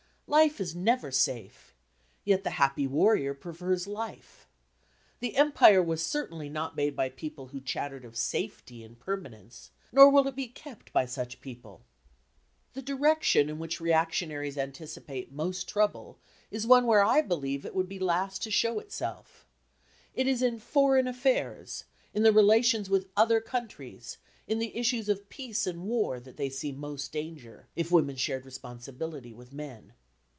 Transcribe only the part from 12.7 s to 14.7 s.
The direction in which reactionaries